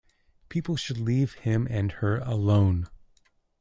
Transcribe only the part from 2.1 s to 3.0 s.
alone.